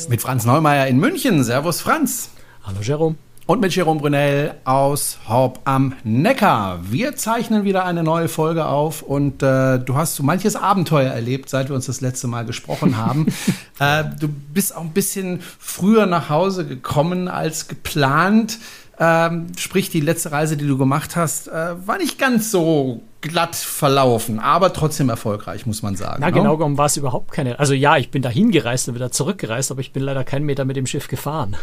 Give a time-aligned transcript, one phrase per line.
[0.00, 0.08] Kreuzfahrt-Podcast.
[0.08, 1.44] Mit Franz Neumeier in München.
[1.44, 2.30] Servus, Franz.
[2.64, 3.16] Hallo, Jerome.
[3.46, 6.80] Und mit Jerome Brunel aus Horb am Neckar.
[6.88, 11.48] Wir zeichnen wieder eine neue Folge auf und äh, du hast so manches Abenteuer erlebt,
[11.48, 13.26] seit wir uns das letzte Mal gesprochen haben.
[13.80, 18.58] äh, du bist auch ein bisschen früher nach Hause gekommen als geplant.
[19.00, 23.56] Ähm, sprich, die letzte Reise, die du gemacht hast, äh, war nicht ganz so glatt
[23.56, 26.18] verlaufen, aber trotzdem erfolgreich, muss man sagen.
[26.20, 26.32] Na, ne?
[26.32, 27.58] genau genommen war es überhaupt keine.
[27.58, 30.64] Also ja, ich bin dahin gereist und wieder zurückgereist, aber ich bin leider keinen Meter
[30.64, 31.56] mit dem Schiff gefahren.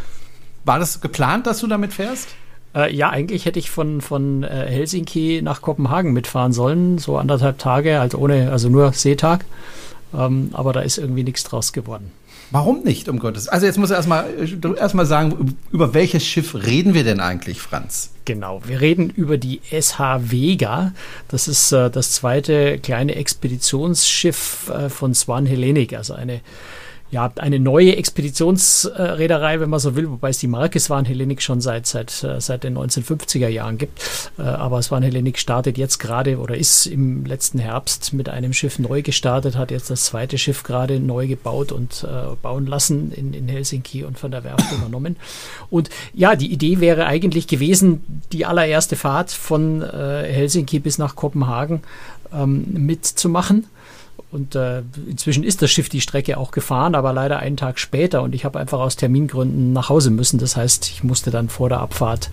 [0.66, 2.30] War das geplant, dass du damit fährst?
[2.76, 7.58] Äh, ja, eigentlich hätte ich von, von äh, Helsinki nach Kopenhagen mitfahren sollen, so anderthalb
[7.58, 9.46] Tage, also ohne, also nur Seetag.
[10.16, 12.12] Ähm, aber da ist irgendwie nichts draus geworden.
[12.52, 13.50] Warum nicht, um Gottes?
[13.50, 14.26] Also jetzt muss er erstmal
[14.78, 18.12] erstmal sagen, über welches Schiff reden wir denn eigentlich, Franz?
[18.24, 20.00] Genau, wir reden über die SH
[20.32, 20.94] Vega.
[21.28, 26.40] Das ist äh, das zweite kleine Expeditionsschiff äh, von Swan Hellenic, also eine
[27.10, 31.62] ja, eine neue Expeditionsreederei, wenn man so will, wobei es die Marke Swan Hellenic schon
[31.62, 34.02] seit, seit, äh, seit den 1950er Jahren gibt.
[34.38, 38.78] Äh, aber Swan Hellenic startet jetzt gerade oder ist im letzten Herbst mit einem Schiff
[38.78, 43.34] neu gestartet, hat jetzt das zweite Schiff gerade neu gebaut und äh, bauen lassen in,
[43.34, 45.16] in Helsinki und von der Werft übernommen.
[45.70, 51.82] Und ja, die Idee wäre eigentlich gewesen, die allererste Fahrt von Helsinki bis nach Kopenhagen
[52.34, 53.66] ähm, mitzumachen
[54.30, 58.22] und äh, inzwischen ist das Schiff die Strecke auch gefahren, aber leider einen Tag später.
[58.22, 60.38] Und ich habe einfach aus Termingründen nach Hause müssen.
[60.38, 62.30] Das heißt, ich musste dann vor der Abfahrt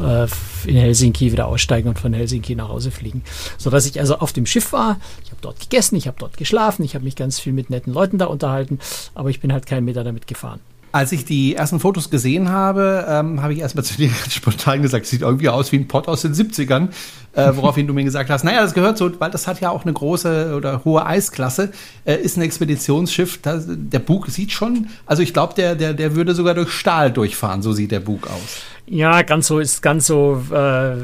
[0.00, 0.26] äh,
[0.68, 3.22] in Helsinki wieder aussteigen und von Helsinki nach Hause fliegen.
[3.58, 4.98] Sodass ich also auf dem Schiff war.
[5.22, 7.92] Ich habe dort gegessen, ich habe dort geschlafen, ich habe mich ganz viel mit netten
[7.92, 8.80] Leuten da unterhalten,
[9.14, 10.58] aber ich bin halt keinen Meter damit gefahren.
[10.96, 14.80] Als ich die ersten Fotos gesehen habe, ähm, habe ich erstmal zu dir ganz spontan
[14.80, 16.88] gesagt, sieht irgendwie aus wie ein Pott aus den 70ern,
[17.34, 19.82] äh, woraufhin du mir gesagt hast, naja, das gehört so, weil das hat ja auch
[19.82, 21.70] eine große oder hohe Eisklasse,
[22.06, 26.16] äh, ist ein Expeditionsschiff, das, der Bug sieht schon, also ich glaube, der, der, der
[26.16, 28.62] würde sogar durch Stahl durchfahren, so sieht der Bug aus.
[28.88, 31.00] Ja, ganz so ist ganz so äh,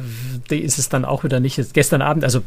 [0.51, 1.75] ist es dann auch wieder nicht.
[1.75, 2.43] Gestern Abend, also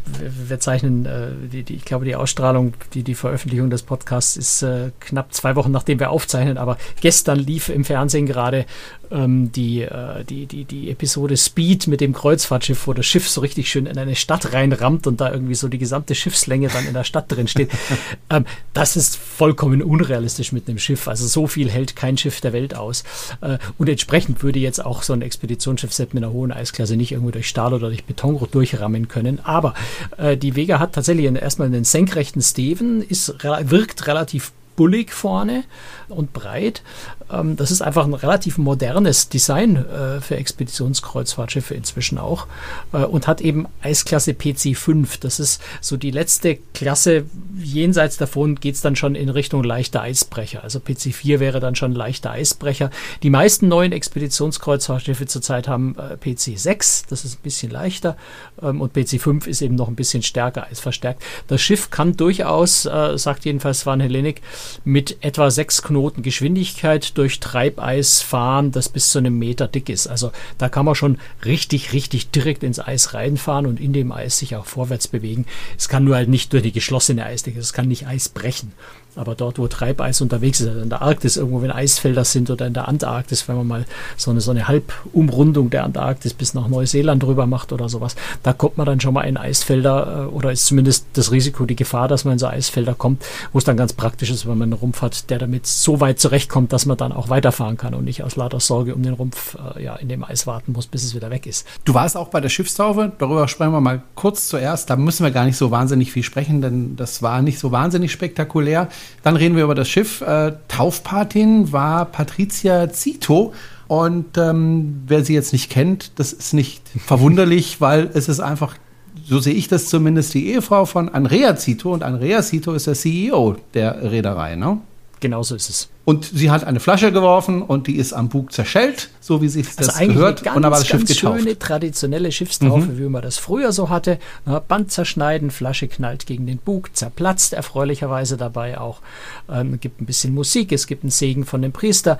[0.47, 4.61] wir zeichnen, äh, die, die, ich glaube, die Ausstrahlung, die, die Veröffentlichung des Podcasts ist
[4.61, 8.65] äh, knapp zwei Wochen nachdem wir aufzeichnen, aber gestern lief im Fernsehen gerade
[9.11, 13.41] ähm, die, äh, die, die, die Episode Speed mit dem Kreuzfahrtschiff, wo das Schiff so
[13.41, 16.93] richtig schön in eine Stadt reinrammt und da irgendwie so die gesamte Schiffslänge dann in
[16.93, 17.71] der Stadt drin steht.
[18.29, 21.07] ähm, das ist vollkommen unrealistisch mit einem Schiff.
[21.07, 23.03] Also so viel hält kein Schiff der Welt aus.
[23.41, 27.11] Äh, und entsprechend würde jetzt auch so ein Expeditionsschiff selbst mit einer hohen Eisklasse nicht
[27.11, 29.39] irgendwie durch Stahl oder durch Beton durchrammen können.
[29.43, 29.73] Aber
[30.17, 35.63] äh, die Vega hat tatsächlich erstmal einen senkrechten Steven, ist, wirkt relativ bullig vorne
[36.09, 36.81] und breit.
[37.31, 42.47] Ähm, das ist einfach ein relativ modernes Design äh, für Expeditionskreuzfahrtschiffe inzwischen auch
[42.93, 45.19] äh, und hat eben Eisklasse PC5.
[45.21, 47.25] Das ist so die letzte Klasse.
[47.57, 50.63] Jenseits davon geht es dann schon in Richtung leichter Eisbrecher.
[50.63, 52.91] Also PC4 wäre dann schon leichter Eisbrecher.
[53.23, 57.05] Die meisten neuen Expeditionskreuzfahrtschiffe zurzeit haben äh, PC6.
[57.09, 58.17] Das ist ein bisschen leichter
[58.61, 61.23] ähm, und PC5 ist eben noch ein bisschen stärker eisverstärkt.
[61.47, 64.41] Das Schiff kann durchaus, äh, sagt jedenfalls Van Hellenic,
[64.83, 70.07] mit etwa sechs Knoten Geschwindigkeit durch Treibeis fahren, das bis zu einem Meter dick ist.
[70.07, 74.37] Also da kann man schon richtig, richtig direkt ins Eis reinfahren und in dem Eis
[74.37, 75.45] sich auch vorwärts bewegen.
[75.77, 78.73] Es kann nur halt nicht durch die geschlossene Eisdecke, es kann nicht Eis brechen.
[79.15, 82.67] Aber dort, wo Treibeis unterwegs ist, also in der Arktis, irgendwo, wenn Eisfelder sind oder
[82.67, 83.85] in der Antarktis, wenn man mal
[84.17, 88.53] so eine, so eine Halbumrundung der Antarktis bis nach Neuseeland drüber macht oder sowas, da
[88.53, 92.07] kommt man dann schon mal in Eisfelder äh, oder ist zumindest das Risiko, die Gefahr,
[92.07, 93.23] dass man in so Eisfelder kommt,
[93.53, 96.19] wo es dann ganz praktisch ist, wenn man einen Rumpf hat, der damit so weit
[96.19, 99.57] zurechtkommt, dass man dann auch weiterfahren kann und nicht aus lauter Sorge um den Rumpf
[99.75, 101.65] äh, ja, in dem Eis warten muss, bis es wieder weg ist.
[101.85, 104.89] Du warst auch bei der Schiffstaufe, darüber sprechen wir mal kurz zuerst.
[104.89, 108.11] Da müssen wir gar nicht so wahnsinnig viel sprechen, denn das war nicht so wahnsinnig
[108.11, 108.89] spektakulär.
[109.23, 110.21] Dann reden wir über das Schiff.
[110.21, 113.53] Äh, Taufpatin war Patricia Zito.
[113.87, 118.75] Und ähm, wer sie jetzt nicht kennt, das ist nicht verwunderlich, weil es ist einfach,
[119.23, 121.93] so sehe ich das zumindest, die Ehefrau von Andrea Zito.
[121.93, 124.79] Und Andrea Zito ist der CEO der Reederei, ne?
[125.19, 125.89] Genauso ist es.
[126.05, 129.75] Und sie hat eine Flasche geworfen und die ist am Bug zerschellt, so wie sich
[129.75, 130.43] das also gehört.
[130.43, 131.39] Ganz, und war das Schiff ganz getauft.
[131.39, 132.99] schöne traditionelle Schiffstaufe, mhm.
[132.99, 134.19] wie man das früher so hatte.
[134.67, 139.01] Band zerschneiden, Flasche knallt gegen den Bug, zerplatzt erfreulicherweise dabei auch.
[139.49, 142.19] Ähm, gibt ein bisschen Musik, es gibt einen Segen von dem Priester,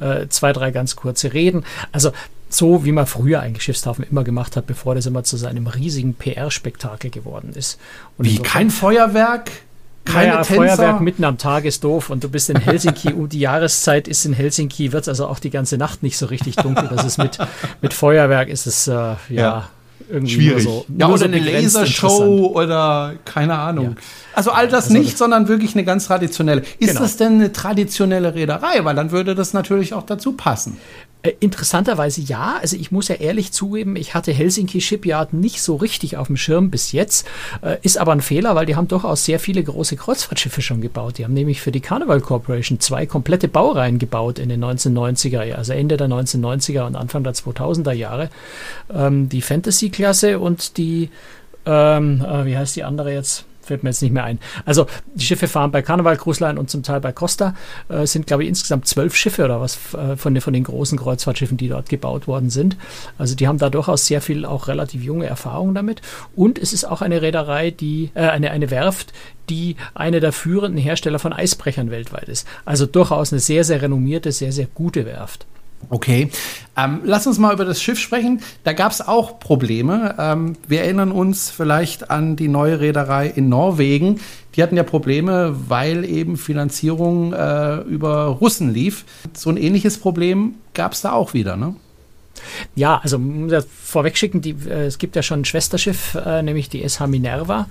[0.00, 1.64] äh, zwei, drei ganz kurze Reden.
[1.92, 2.12] Also
[2.48, 6.14] so wie man früher eigentlich Schiffstaufen immer gemacht hat, bevor das immer zu seinem riesigen
[6.14, 7.78] PR-Spektakel geworden ist.
[8.16, 9.50] Und wie kein Feuerwerk?
[10.06, 13.40] Keine naja, Feuerwerk mitten am Tag ist doof und du bist in Helsinki, um die
[13.40, 16.88] Jahreszeit ist in Helsinki, wird es also auch die ganze Nacht nicht so richtig dunkel.
[16.88, 17.38] Das ist mit,
[17.82, 19.68] mit Feuerwerk ist es, äh, ja, ja,
[20.08, 20.64] irgendwie Schwierig.
[20.64, 20.86] so.
[20.96, 23.96] Ja, oder so eine Lasershow oder keine Ahnung.
[23.96, 24.02] Ja.
[24.34, 26.62] Also all das also nicht, sondern wirklich eine ganz traditionelle.
[26.78, 27.00] Ist genau.
[27.00, 28.84] das denn eine traditionelle Reederei?
[28.84, 30.78] Weil dann würde das natürlich auch dazu passen.
[31.26, 32.58] Äh, interessanterweise ja.
[32.60, 36.36] Also ich muss ja ehrlich zugeben, ich hatte Helsinki Shipyard nicht so richtig auf dem
[36.36, 37.26] Schirm bis jetzt.
[37.62, 41.18] Äh, ist aber ein Fehler, weil die haben durchaus sehr viele große Kreuzfahrtschiffe schon gebaut.
[41.18, 45.72] Die haben nämlich für die Carnival Corporation zwei komplette Baureihen gebaut in den 1990er, also
[45.72, 48.30] Ende der 1990er und Anfang der 2000er Jahre.
[48.92, 51.10] Ähm, die Fantasy-Klasse und die,
[51.64, 53.44] ähm, äh, wie heißt die andere jetzt?
[53.66, 54.38] Fällt mir jetzt nicht mehr ein.
[54.64, 57.54] Also die Schiffe fahren bei Carnival Cruise Line und zum Teil bei Costa.
[57.88, 60.98] Äh, sind, glaube ich, insgesamt zwölf Schiffe oder was äh, von, den, von den großen
[60.98, 62.76] Kreuzfahrtschiffen, die dort gebaut worden sind.
[63.18, 66.00] Also die haben da durchaus sehr viel auch relativ junge Erfahrung damit.
[66.34, 69.12] Und es ist auch eine Reederei, die, äh, eine, eine Werft,
[69.48, 72.46] die eine der führenden Hersteller von Eisbrechern weltweit ist.
[72.64, 75.46] Also durchaus eine sehr, sehr renommierte, sehr, sehr gute Werft.
[75.88, 76.30] Okay,
[76.76, 78.40] ähm, lass uns mal über das Schiff sprechen.
[78.64, 80.16] Da gab es auch Probleme.
[80.18, 84.20] Ähm, wir erinnern uns vielleicht an die neue Reederei in Norwegen.
[84.54, 89.04] Die hatten ja Probleme, weil eben Finanzierung äh, über Russen lief.
[89.32, 91.76] So ein ähnliches Problem gab es da auch wieder, ne?
[92.74, 96.42] Ja, also muss ja vorweg schicken, die, äh, es gibt ja schon ein Schwesterschiff, äh,
[96.42, 97.68] nämlich die SH Minerva.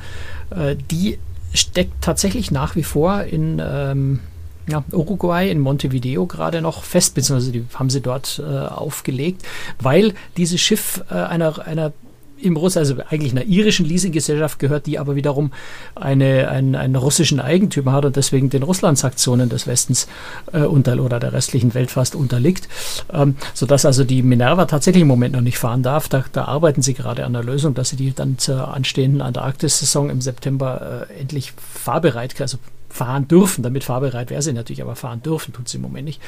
[0.49, 1.19] Äh, die
[1.53, 4.19] steckt tatsächlich nach wie vor in ähm,
[4.67, 9.43] ja, Uruguay in Montevideo gerade noch fest, beziehungsweise die haben sie dort äh, aufgelegt,
[9.79, 11.93] weil dieses Schiff äh, einer, einer
[12.41, 15.51] im Russ, also eigentlich einer irischen Leasinggesellschaft gehört, die aber wiederum
[15.95, 20.07] eine, einen, einen russischen Eigentümer hat und deswegen den Russland-Sanktionen des Westens
[20.51, 22.67] äh, unter oder der restlichen Welt fast unterliegt,
[23.11, 26.09] ähm, sodass also die Minerva tatsächlich im Moment noch nicht fahren darf.
[26.09, 30.09] Da, da arbeiten sie gerade an der Lösung, dass sie die dann zur anstehenden Antarktis-Saison
[30.09, 32.57] im September äh, endlich fahrbereit, also
[32.95, 33.63] fahren dürfen.
[33.63, 36.21] Damit fahrbereit wäre sie natürlich, aber fahren dürfen tut sie im Moment nicht.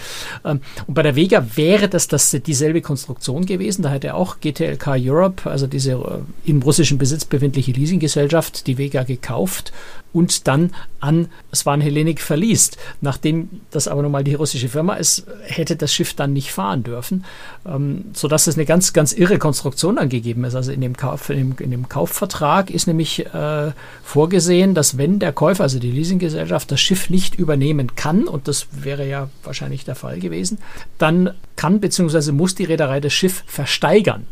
[0.46, 3.81] Ähm, und bei der Vega wäre das, das dieselbe Konstruktion gewesen.
[3.81, 9.04] Da hätte auch GTLK Europe, also diese äh, im russischen Besitz befindliche Leasinggesellschaft, die Vega
[9.04, 9.72] gekauft
[10.13, 12.77] und dann an Swan Hellenic verliest.
[13.01, 16.83] Nachdem das aber nun mal die russische Firma ist, hätte das Schiff dann nicht fahren
[16.83, 17.25] dürfen,
[17.65, 20.56] ähm, sodass es eine ganz, ganz irre Konstruktion angegeben ist.
[20.56, 23.71] Also in dem, Kauf, in dem, in dem Kaufvertrag ist nämlich äh,
[24.04, 28.68] vorgesehen, dass wenn der Käufer, also die Leasinggesellschaft, das Schiff nicht übernehmen kann, und das
[28.71, 30.57] wäre ja wahrscheinlich der Fall gewesen,
[30.98, 32.31] dann kann bzw.
[32.31, 34.25] muss die Reederei das Schiff versteigern,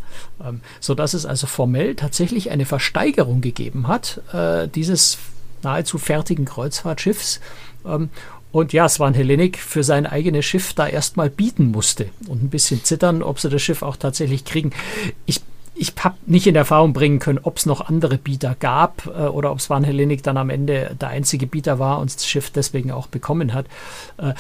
[0.44, 5.18] ähm, sodass es also formell tatsächlich eine Versteigerung gegeben hat, äh, dieses
[5.66, 7.42] nahezu fertigen Kreuzfahrtschiffs.
[7.86, 8.10] Ähm,
[8.52, 12.86] und ja, Swan Hellenic für sein eigenes Schiff da erstmal bieten musste und ein bisschen
[12.86, 14.72] zittern, ob sie das Schiff auch tatsächlich kriegen.
[15.26, 15.42] Ich
[15.78, 19.52] ich habe nicht in Erfahrung bringen können, ob es noch andere Bieter gab äh, oder
[19.52, 23.08] ob Swan Hellenic dann am Ende der einzige Bieter war und das Schiff deswegen auch
[23.08, 23.66] bekommen hat.
[24.18, 24.34] Äh,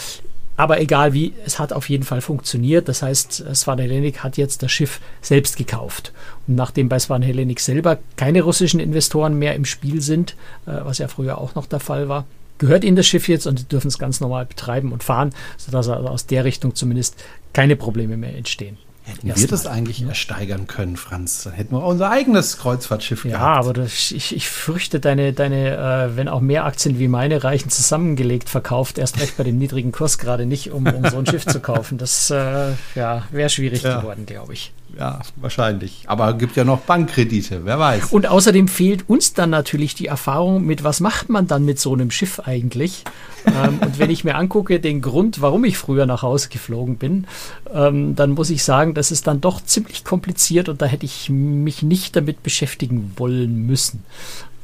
[0.57, 2.87] aber egal wie, es hat auf jeden Fall funktioniert.
[2.87, 6.13] Das heißt, Svan Hellenic hat jetzt das Schiff selbst gekauft.
[6.47, 10.35] Und nachdem bei Svan Hellenic selber keine russischen Investoren mehr im Spiel sind,
[10.65, 12.25] äh, was ja früher auch noch der Fall war,
[12.57, 15.89] gehört ihnen das Schiff jetzt und sie dürfen es ganz normal betreiben und fahren, sodass
[15.89, 18.77] also aus der Richtung zumindest keine Probleme mehr entstehen.
[19.05, 20.07] Hätten wir das eigentlich ja.
[20.09, 21.43] ersteigern können, Franz?
[21.43, 23.43] Dann hätten wir unser eigenes Kreuzfahrtschiff ja, gehabt.
[23.43, 27.43] Ja, aber das, ich, ich fürchte, deine, deine äh, wenn auch mehr Aktien wie meine
[27.43, 31.25] reichen, zusammengelegt verkauft, erst recht bei dem niedrigen Kurs gerade nicht, um, um so ein
[31.27, 31.99] Schiff zu kaufen.
[31.99, 33.99] Das äh, ja, wäre schwierig ja.
[33.99, 36.03] geworden, glaube ich ja, wahrscheinlich.
[36.07, 38.11] Aber es gibt ja noch Bankkredite, wer weiß.
[38.11, 41.93] Und außerdem fehlt uns dann natürlich die Erfahrung mit, was macht man dann mit so
[41.93, 43.03] einem Schiff eigentlich?
[43.45, 47.27] ähm, und wenn ich mir angucke, den Grund, warum ich früher nach Hause geflogen bin,
[47.73, 51.29] ähm, dann muss ich sagen, das ist dann doch ziemlich kompliziert und da hätte ich
[51.29, 54.03] mich nicht damit beschäftigen wollen müssen.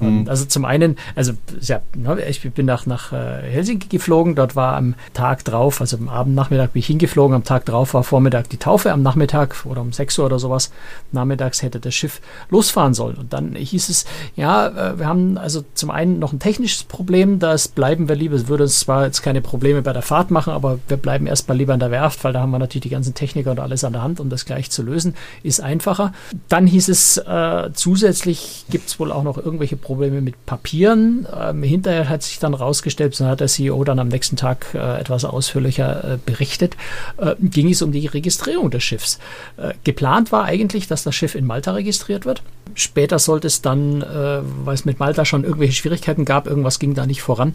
[0.01, 0.29] Und mhm.
[0.29, 4.75] also zum einen, also ja, ne, ich bin nach, nach äh, Helsinki geflogen, dort war
[4.75, 8.49] am Tag drauf, also am Abend, Nachmittag bin ich hingeflogen, am Tag drauf war Vormittag
[8.49, 10.71] die Taufe, am Nachmittag oder um 6 Uhr oder sowas,
[11.11, 13.15] nachmittags hätte das Schiff losfahren sollen.
[13.15, 14.05] Und dann hieß es,
[14.35, 18.35] ja, äh, wir haben also zum einen noch ein technisches Problem, das bleiben wir lieber,
[18.35, 21.57] es würde uns zwar jetzt keine Probleme bei der Fahrt machen, aber wir bleiben erstmal
[21.57, 23.93] lieber in der Werft, weil da haben wir natürlich die ganzen Techniker und alles an
[23.93, 26.11] der Hand, um das gleich zu lösen, ist einfacher.
[26.49, 31.27] Dann hieß es, äh, zusätzlich gibt es wohl auch noch irgendwelche Probleme Probleme mit Papieren.
[31.37, 34.99] Ähm, hinterher hat sich dann rausgestellt, so hat der CEO dann am nächsten Tag äh,
[35.01, 36.77] etwas ausführlicher äh, berichtet,
[37.17, 39.19] äh, ging es um die Registrierung des Schiffs.
[39.57, 42.41] Äh, geplant war eigentlich, dass das Schiff in Malta registriert wird.
[42.75, 46.93] Später sollte es dann, äh, weil es mit Malta schon irgendwelche Schwierigkeiten gab, irgendwas ging
[46.93, 47.53] da nicht voran,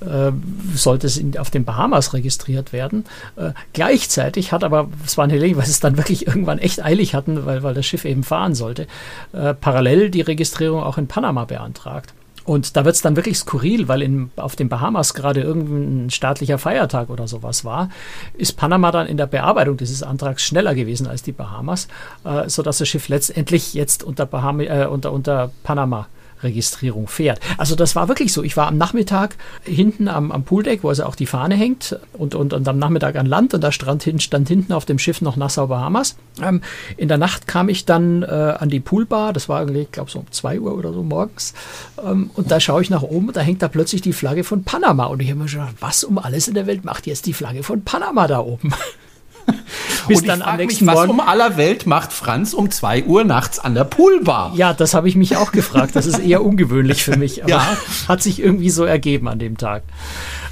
[0.00, 0.32] äh,
[0.74, 3.04] sollte es in, auf den Bahamas registriert werden.
[3.72, 7.62] gleichzeitig hat aber Swan Helen, weil sie es dann wirklich irgendwann echt eilig hatten, weil,
[7.62, 8.86] weil das Schiff eben fahren sollte,
[9.32, 12.14] parallel die Registrierung auch in Panama beantragt.
[12.46, 16.58] Und da wird es dann wirklich skurril, weil in, auf den Bahamas gerade irgendein staatlicher
[16.58, 17.90] Feiertag oder sowas war,
[18.34, 21.88] ist Panama dann in der Bearbeitung dieses Antrags schneller gewesen als die Bahamas,
[22.24, 26.06] äh, sodass das Schiff letztendlich jetzt unter, Bahama, äh, unter, unter Panama
[26.42, 27.40] Registrierung fährt.
[27.58, 28.42] Also das war wirklich so.
[28.42, 32.34] Ich war am Nachmittag hinten am, am Pooldeck, wo also auch die Fahne hängt und,
[32.34, 35.36] und, und am Nachmittag an Land und da stand, stand hinten auf dem Schiff noch
[35.36, 36.16] Nassau Bahamas.
[36.42, 36.60] Ähm,
[36.96, 40.10] in der Nacht kam ich dann äh, an die Poolbar, das war irgendwie, ich glaube
[40.10, 41.54] so um 2 Uhr oder so morgens
[42.04, 44.64] ähm, und da schaue ich nach oben und da hängt da plötzlich die Flagge von
[44.64, 47.32] Panama und ich habe mir gedacht, was um alles in der Welt macht jetzt die
[47.32, 48.72] Flagge von Panama da oben?
[50.08, 51.10] Bis dann am nächsten mich, was Morgen.
[51.10, 54.52] um aller Welt macht Franz um 2 Uhr nachts an der Poolbar?
[54.54, 55.96] Ja, das habe ich mich auch gefragt.
[55.96, 57.76] Das ist eher ungewöhnlich für mich, aber ja.
[58.08, 59.82] hat sich irgendwie so ergeben an dem Tag.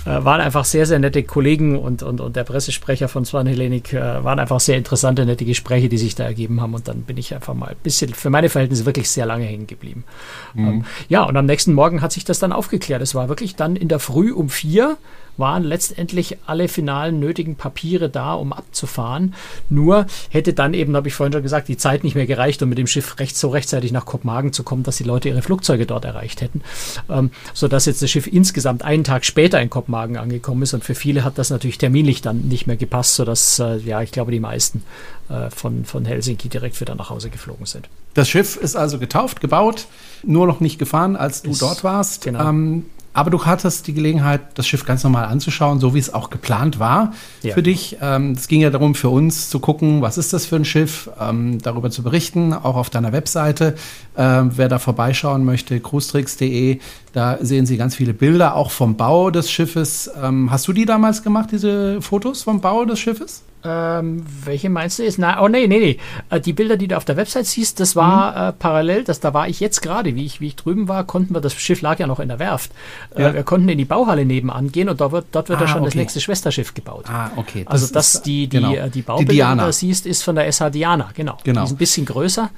[0.06, 3.94] Äh, waren einfach sehr, sehr nette Kollegen und, und, und der Pressesprecher von Swan Hellenic
[3.94, 6.74] äh, waren einfach sehr interessante, nette Gespräche, die sich da ergeben haben.
[6.74, 9.66] Und dann bin ich einfach mal ein bisschen, für meine Verhältnisse wirklich sehr lange hängen
[9.66, 10.04] geblieben.
[10.52, 10.68] Mhm.
[10.68, 13.00] Ähm, ja, und am nächsten Morgen hat sich das dann aufgeklärt.
[13.00, 14.98] Es war wirklich dann in der Früh um vier
[15.36, 19.34] waren letztendlich alle finalen nötigen Papiere da, um abzufahren.
[19.68, 22.68] Nur hätte dann eben, habe ich vorhin schon gesagt, die Zeit nicht mehr gereicht, um
[22.68, 25.86] mit dem Schiff recht, so rechtzeitig nach Kopenhagen zu kommen, dass die Leute ihre Flugzeuge
[25.86, 26.62] dort erreicht hätten.
[27.08, 30.74] Ähm, sodass jetzt das Schiff insgesamt einen Tag später in Kopenhagen angekommen ist.
[30.74, 34.12] Und für viele hat das natürlich terminlich dann nicht mehr gepasst, sodass, äh, ja, ich
[34.12, 34.82] glaube, die meisten
[35.28, 37.88] äh, von, von Helsinki direkt wieder nach Hause geflogen sind.
[38.14, 39.86] Das Schiff ist also getauft, gebaut,
[40.22, 42.24] nur noch nicht gefahren, als du ist, dort warst.
[42.24, 42.48] Genau.
[42.48, 46.30] Ähm, aber du hattest die Gelegenheit, das Schiff ganz normal anzuschauen, so wie es auch
[46.30, 47.54] geplant war ja.
[47.54, 47.96] für dich.
[48.02, 51.08] Ähm, es ging ja darum, für uns zu gucken, was ist das für ein Schiff,
[51.20, 53.76] ähm, darüber zu berichten, auch auf deiner Webseite.
[54.16, 56.80] Ähm, wer da vorbeischauen möchte, cruestricks.de,
[57.12, 60.10] da sehen Sie ganz viele Bilder, auch vom Bau des Schiffes.
[60.48, 63.44] Hast du die damals gemacht, diese Fotos vom Bau des Schiffes?
[63.66, 65.18] Ähm, welche meinst du jetzt?
[65.18, 65.98] Na, oh nee, nee, nee.
[66.28, 68.48] Äh, die Bilder, die du auf der Website siehst, das war mhm.
[68.48, 71.34] äh, parallel, das, da war ich jetzt gerade, wie ich, wie ich drüben war, konnten
[71.34, 72.72] wir, das Schiff lag ja noch in der Werft.
[73.14, 73.34] Äh, ja.
[73.34, 75.80] Wir konnten in die Bauhalle nebenan gehen und dort wird, dort wird ah, ja schon
[75.80, 75.86] okay.
[75.86, 77.06] das nächste Schwesterschiff gebaut.
[77.08, 77.64] Ah, okay.
[77.64, 78.74] Das also das, die, die, genau.
[78.74, 81.38] Äh, die Baubilder, die, die du siehst, ist von der SH Diana, genau.
[81.42, 81.60] genau.
[81.60, 82.50] Die ist ein bisschen größer.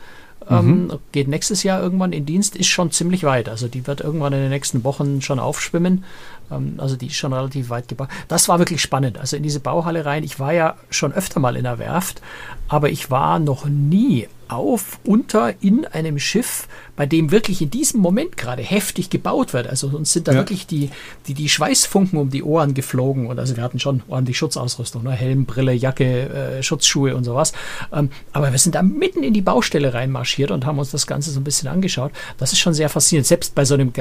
[0.48, 0.98] Ähm, mhm.
[1.10, 3.48] geht nächstes Jahr irgendwann in Dienst, ist schon ziemlich weit.
[3.48, 6.04] Also die wird irgendwann in den nächsten Wochen schon aufschwimmen.
[6.50, 8.08] Ähm, also die ist schon relativ weit gebaut.
[8.28, 9.18] Das war wirklich spannend.
[9.18, 10.24] Also in diese Bauhalle rein.
[10.24, 12.20] Ich war ja schon öfter mal in der Werft,
[12.68, 18.00] aber ich war noch nie auf, unter, in einem Schiff, bei dem wirklich in diesem
[18.00, 19.66] Moment gerade heftig gebaut wird.
[19.66, 20.38] Also uns sind da ja.
[20.38, 20.90] wirklich die,
[21.26, 23.26] die, die Schweißfunken um die Ohren geflogen.
[23.26, 25.12] Und also wir hatten schon ordentlich Schutzausrüstung, ne?
[25.12, 27.52] Helm, Brille, Jacke, äh, Schutzschuhe und sowas.
[27.92, 31.30] Ähm, aber wir sind da mitten in die Baustelle reinmarschiert und haben uns das Ganze
[31.30, 32.12] so ein bisschen angeschaut.
[32.38, 33.26] Das ist schon sehr faszinierend.
[33.26, 33.92] Selbst bei so einem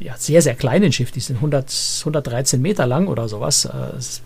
[0.00, 3.70] ja, sehr, sehr kleinen Schiff, die sind 100, 113 Meter lang oder sowas, äh,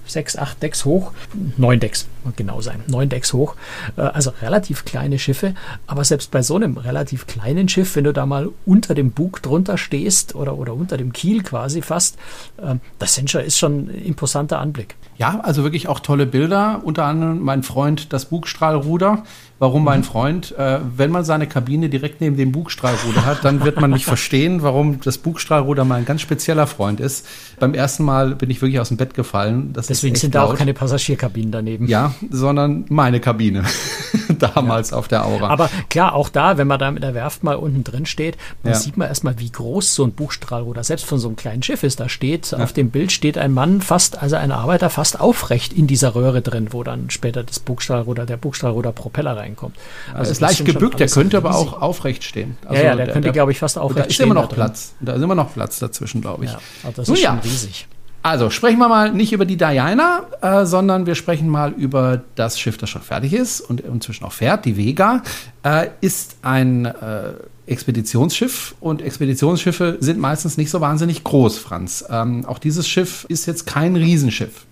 [0.07, 1.13] sechs, acht Decks hoch,
[1.57, 3.57] neun Decks, genau sein, neun Decks hoch,
[3.97, 5.40] äh, also relativ kleine Schiffe,
[5.87, 9.43] aber selbst bei so einem relativ kleinen Schiff, wenn du da mal unter dem Bug
[9.43, 12.17] drunter stehst oder, oder unter dem Kiel quasi fast,
[12.59, 14.97] äh, das ist schon ein imposanter Anblick.
[15.21, 19.23] Ja, also wirklich auch tolle Bilder, unter anderem mein Freund das Bugstrahlruder,
[19.59, 20.03] warum mein.
[20.03, 24.07] Freund, äh, wenn man seine Kabine direkt neben dem Bugstrahlruder hat, dann wird man nicht
[24.07, 27.27] verstehen, warum das Bugstrahlruder mal ein ganz spezieller Freund ist.
[27.59, 29.75] Beim ersten Mal bin ich wirklich aus dem Bett gefallen.
[29.75, 31.87] Das Deswegen sind da auch keine Passagierkabinen daneben.
[31.87, 33.65] Ja, sondern meine Kabine.
[34.39, 34.97] Damals ja.
[34.97, 35.49] auf der Aura.
[35.49, 38.73] Aber klar, auch da, wenn man da mit der Werft mal unten drin steht, dann
[38.73, 38.79] ja.
[38.79, 42.01] sieht man erstmal, wie groß so ein Bugstrahlruder selbst von so einem kleinen Schiff ist.
[42.01, 42.59] Da steht, ja.
[42.59, 46.41] auf dem Bild steht ein Mann fast, also ein Arbeiter fast aufrecht in dieser Röhre
[46.41, 49.77] drin, wo dann später das Bugstrahlruder, der Bugstrahlruder Propeller rein reinkommt.
[50.15, 52.57] Also ist leicht gebückt, der könnte aber auch aufrecht stehen.
[52.65, 54.19] Also ja, ja, der, der könnte, glaube ich, fast aufrecht stehen.
[54.19, 54.95] Da ist immer noch Platz.
[55.01, 56.53] Da ist immer noch Platz dazwischen, glaube ich.
[56.53, 57.31] Ja, also das Nun ist ja.
[57.31, 57.89] schon riesig.
[58.23, 62.61] Also sprechen wir mal nicht über die Diana, äh, sondern wir sprechen mal über das
[62.61, 64.67] Schiff, das schon fertig ist und inzwischen auch fährt.
[64.67, 65.23] Die Vega
[65.63, 67.33] äh, ist ein äh,
[67.67, 72.05] Expeditionsschiff und Expeditionsschiffe sind meistens nicht so wahnsinnig groß, Franz.
[72.11, 74.67] Ähm, auch dieses Schiff ist jetzt kein Riesenschiff.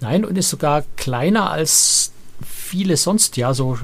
[0.00, 2.12] Nein, und ist sogar kleiner als
[2.42, 3.78] viele sonst ja so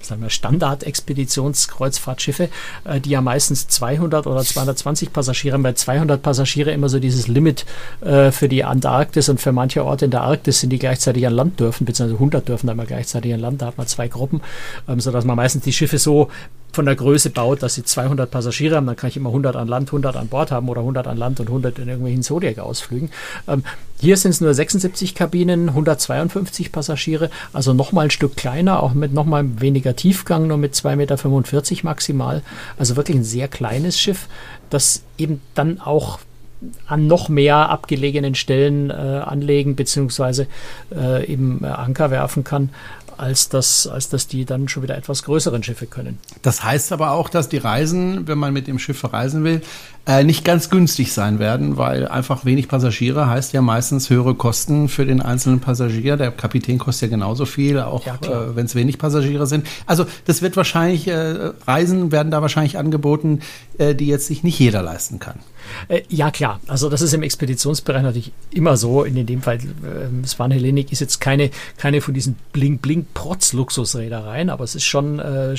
[0.00, 2.48] sagen wir Standard-Expeditionskreuzfahrtschiffe,
[2.84, 7.28] äh, die ja meistens 200 oder 220 Passagiere haben, weil 200 Passagiere immer so dieses
[7.28, 7.66] Limit
[8.00, 11.34] äh, für die Antarktis und für manche Orte in der Arktis sind, die gleichzeitig an
[11.34, 14.40] Land dürfen, beziehungsweise 100 dürfen da mal gleichzeitig an Land, da hat man zwei Gruppen,
[14.88, 16.28] ähm, sodass man meistens die Schiffe so
[16.72, 19.68] von der Größe baut, dass sie 200 Passagiere haben, dann kann ich immer 100 an
[19.68, 23.10] Land, 100 an Bord haben oder 100 an Land und 100 in irgendwelchen Zodiac-Ausflügen.
[23.46, 23.62] Ähm,
[24.00, 29.12] hier sind es nur 76 Kabinen, 152 Passagiere, also nochmal ein Stück kleiner, auch mit
[29.12, 32.42] nochmal weniger Tiefgang, nur mit 2,45 Meter maximal.
[32.78, 34.26] Also wirklich ein sehr kleines Schiff,
[34.70, 36.18] das eben dann auch
[36.86, 40.46] an noch mehr abgelegenen Stellen äh, anlegen bzw.
[40.94, 42.70] Äh, eben äh, Anker werfen kann
[43.22, 46.18] als das, als dass die dann schon wieder etwas größeren Schiffe können.
[46.42, 49.62] Das heißt aber auch, dass die Reisen, wenn man mit dem Schiff reisen will,
[50.06, 54.88] äh, nicht ganz günstig sein werden, weil einfach wenig Passagiere heißt ja meistens höhere Kosten
[54.88, 56.16] für den einzelnen Passagier.
[56.16, 59.66] Der Kapitän kostet ja genauso viel, auch ja, äh, wenn es wenig Passagiere sind.
[59.86, 63.40] Also das wird wahrscheinlich, äh, Reisen werden da wahrscheinlich angeboten,
[63.78, 65.38] äh, die jetzt sich nicht jeder leisten kann.
[65.88, 66.60] Äh, ja, klar.
[66.66, 69.04] Also das ist im Expeditionsbereich natürlich immer so.
[69.04, 74.74] In dem Fall, äh, Swan Hellenic ist jetzt keine, keine von diesen Bling-Bling-Protz-Luxusreedereien, aber es
[74.74, 75.54] ist schon, äh,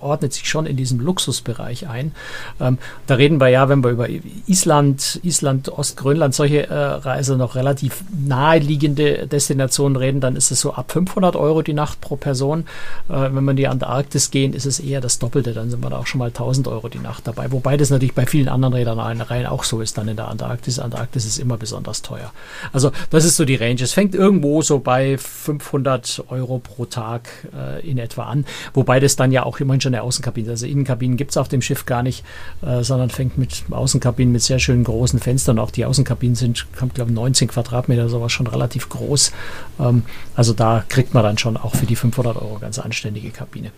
[0.00, 2.12] ordnet sich schon in diesem Luxusbereich ein.
[2.60, 4.08] Ähm, da reden wir ja, wenn wir über
[4.46, 10.74] Island, Island, Ostgrönland, solche äh, Reise noch relativ naheliegende Destinationen reden, dann ist es so
[10.74, 12.64] ab 500 Euro die Nacht pro Person.
[13.08, 15.52] Äh, wenn wir in die Antarktis gehen, ist es eher das Doppelte.
[15.52, 17.50] Dann sind wir da auch schon mal 1000 Euro die Nacht dabei.
[17.50, 20.78] Wobei das natürlich bei vielen anderen Rädern Rein auch so ist dann in der Antarktis.
[20.78, 22.32] Antarktis ist immer besonders teuer.
[22.72, 23.80] Also das ist so die Range.
[23.80, 28.44] Es fängt irgendwo so bei 500 Euro pro Tag äh, in etwa an.
[28.74, 31.62] Wobei das dann ja auch immerhin schon eine Außenkabine Also Innenkabinen gibt es auf dem
[31.62, 32.24] Schiff gar nicht,
[32.62, 35.58] äh, sondern fängt mit Außenkabinen mit sehr schönen großen Fenstern.
[35.58, 39.32] Auch die Außenkabinen sind, glaube ich, 19 Quadratmeter, sowas schon relativ groß.
[39.80, 40.02] Ähm,
[40.34, 43.70] also da kriegt man dann schon auch für die 500 Euro ganz anständige Kabine.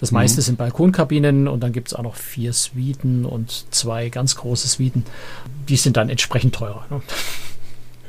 [0.00, 0.16] Das mhm.
[0.16, 4.68] meiste sind Balkonkabinen und dann gibt es auch noch vier Suiten und zwei ganz große
[4.68, 5.04] Suiten.
[5.68, 6.84] Die sind dann entsprechend teurer.
[6.90, 7.02] Ne?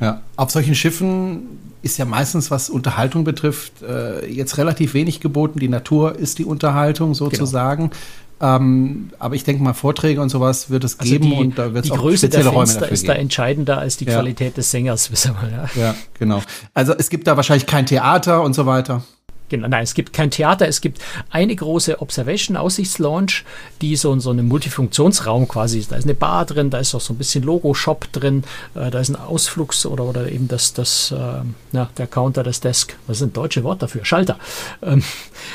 [0.00, 5.60] Ja, auf solchen Schiffen ist ja meistens, was Unterhaltung betrifft, äh, jetzt relativ wenig geboten.
[5.60, 7.30] Die Natur ist die Unterhaltung genau.
[7.30, 7.90] sozusagen.
[7.90, 8.02] Genau.
[8.40, 11.72] Ähm, aber ich denke mal, Vorträge und sowas wird es also geben die, und da
[11.72, 13.14] wird es auch Größe spezielle der Räume dafür ist geben.
[13.14, 14.14] da entscheidender als die ja.
[14.14, 15.10] Qualität des Sängers.
[15.24, 15.68] Ja.
[15.80, 16.42] ja, genau.
[16.74, 19.02] Also es gibt da wahrscheinlich kein Theater und so weiter.
[19.50, 23.44] Genau, nein, es gibt kein Theater, es gibt eine große Observation-Aussichtslounge,
[23.82, 27.12] die so, so einen Multifunktionsraum quasi, da ist eine Bar drin, da ist auch so
[27.12, 31.42] ein bisschen Logo-Shop drin, äh, da ist ein Ausflugs- oder, oder eben das, das äh,
[31.72, 34.04] ja, der Counter, das Desk, was ist ein deutsches Wort dafür?
[34.04, 34.38] Schalter.
[34.82, 35.02] Ähm,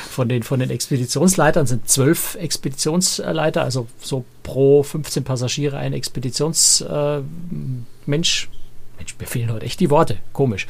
[0.08, 6.82] von, den, von den Expeditionsleitern sind zwölf Expeditionsleiter, also so pro 15 Passagiere ein Expeditionsmensch.
[6.82, 7.22] Äh,
[8.06, 8.48] Mensch,
[9.18, 10.66] mir fehlen heute echt die Worte, komisch.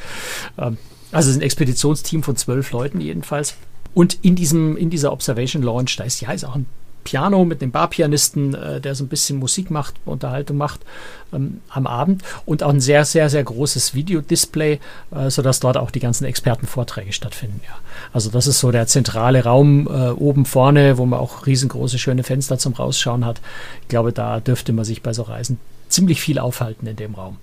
[0.57, 0.77] Ähm,
[1.11, 3.55] also es ist ein Expeditionsteam von zwölf Leuten jedenfalls.
[3.93, 6.65] Und in diesem, in dieser Observation Launch, da ist ja ist auch ein
[7.03, 10.81] Piano mit dem Barpianisten, äh, der so ein bisschen Musik macht, Unterhaltung macht
[11.33, 14.79] ähm, am Abend und auch ein sehr, sehr, sehr großes Videodisplay,
[15.11, 17.61] äh, sodass dort auch die ganzen Expertenvorträge stattfinden.
[17.65, 17.75] Ja.
[18.13, 22.23] Also das ist so der zentrale Raum äh, oben vorne, wo man auch riesengroße, schöne
[22.23, 23.41] Fenster zum Rausschauen hat.
[23.81, 25.59] Ich glaube, da dürfte man sich bei so Reisen
[25.89, 27.37] ziemlich viel aufhalten in dem Raum.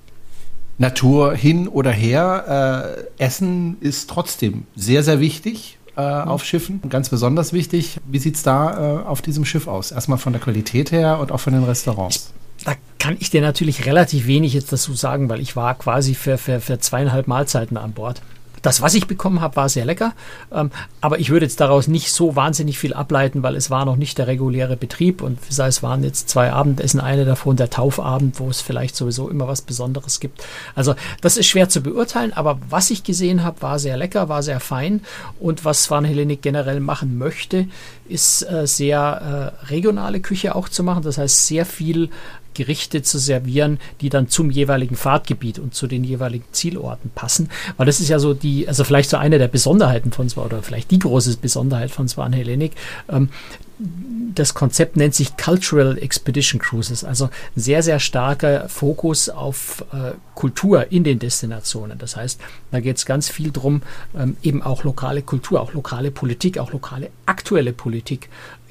[0.79, 3.05] Natur hin oder her.
[3.19, 6.29] Äh, Essen ist trotzdem sehr, sehr wichtig äh, mhm.
[6.29, 6.81] auf Schiffen.
[6.89, 7.99] Ganz besonders wichtig.
[8.07, 9.91] Wie sieht es da äh, auf diesem Schiff aus?
[9.91, 12.33] Erstmal von der Qualität her und auch von den Restaurants.
[12.65, 16.39] Da kann ich dir natürlich relativ wenig jetzt dazu sagen, weil ich war quasi für,
[16.39, 18.23] für, für zweieinhalb Mahlzeiten an Bord.
[18.63, 20.13] Das, was ich bekommen habe, war sehr lecker.
[20.53, 23.97] Ähm, aber ich würde jetzt daraus nicht so wahnsinnig viel ableiten, weil es war noch
[23.97, 28.49] nicht der reguläre Betrieb und es waren jetzt zwei Abendessen, eine davon der Taufabend, wo
[28.49, 30.45] es vielleicht sowieso immer was Besonderes gibt.
[30.75, 34.43] Also das ist schwer zu beurteilen, aber was ich gesehen habe, war sehr lecker, war
[34.43, 35.01] sehr fein
[35.41, 37.67] und was Swan Hellenic generell machen möchte,
[38.09, 41.03] ist äh, sehr äh, regionale Küche auch zu machen.
[41.03, 42.11] Das heißt, sehr viel
[42.55, 47.51] Gerichte zu servieren, die dann zum jeweiligen Fahrtgebiet und zu den jeweiligen Zielorten passen.
[47.77, 50.63] Weil das ist ja so die, also vielleicht so eine der Besonderheiten von Swan oder
[50.63, 52.73] vielleicht die große Besonderheit von Swan Hellenic.
[53.09, 53.29] Ähm,
[54.35, 60.91] das Konzept nennt sich Cultural Expedition Cruises, also sehr, sehr starker Fokus auf äh, Kultur
[60.91, 61.99] in den Destinationen.
[61.99, 63.83] Das heißt, da geht es ganz viel darum,
[64.17, 68.29] ähm, eben auch lokale Kultur, auch lokale Politik, auch lokale aktuelle Politik,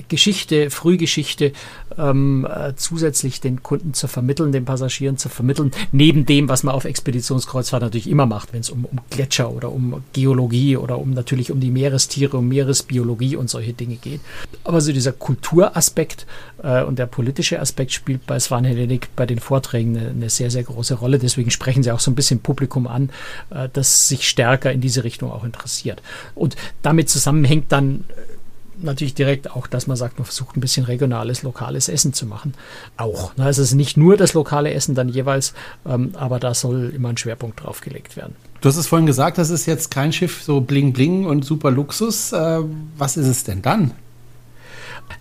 [0.07, 1.53] Geschichte, Frühgeschichte
[1.97, 6.75] ähm, äh, zusätzlich den Kunden zu vermitteln, den Passagieren zu vermitteln, neben dem, was man
[6.75, 11.11] auf Expeditionskreuzfahrt natürlich immer macht, wenn es um, um Gletscher oder um Geologie oder um
[11.11, 14.21] natürlich um die Meerestiere, um Meeresbiologie und solche Dinge geht.
[14.63, 16.25] Aber so dieser Kulturaspekt
[16.63, 20.51] äh, und der politische Aspekt spielt bei Svan Hellenic bei den Vorträgen eine, eine, sehr,
[20.51, 21.19] sehr große Rolle.
[21.19, 23.09] Deswegen sprechen sie auch so ein bisschen Publikum an,
[23.49, 26.01] äh, das sich stärker in diese Richtung auch interessiert.
[26.35, 30.85] Und damit zusammenhängt dann äh, natürlich direkt auch, dass man sagt, man versucht ein bisschen
[30.85, 32.53] regionales, lokales Essen zu machen.
[32.97, 33.35] Auch.
[33.37, 33.45] Ne?
[33.45, 35.53] Also es ist nicht nur das lokale Essen dann jeweils,
[35.85, 38.35] ähm, aber da soll immer ein Schwerpunkt drauf gelegt werden.
[38.61, 41.69] Du hast es vorhin gesagt, das ist jetzt kein Schiff so bling bling und super
[41.71, 42.33] Luxus.
[42.33, 42.61] Äh,
[42.97, 43.91] was ist es denn dann?